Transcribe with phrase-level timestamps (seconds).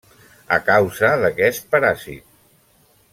[0.55, 2.25] A causa d'aquest paràsit.